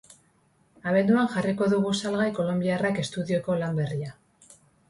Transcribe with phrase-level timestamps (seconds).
[0.91, 4.19] Abenduan jarriko du salgai kolonbiarrak estudioko lan berria.